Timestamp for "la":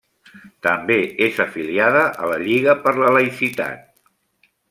2.33-2.39, 3.03-3.13